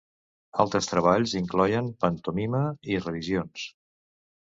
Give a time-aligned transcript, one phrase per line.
[0.63, 2.65] Altres treballs incloïen pantomima
[2.97, 3.71] i revisions.